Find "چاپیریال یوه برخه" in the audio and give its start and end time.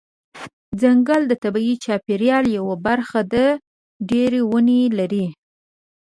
1.85-3.21